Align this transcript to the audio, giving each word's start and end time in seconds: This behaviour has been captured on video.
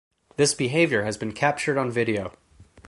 This 0.35 0.55
behaviour 0.55 1.03
has 1.03 1.15
been 1.15 1.31
captured 1.31 1.77
on 1.77 1.91
video. 1.91 2.33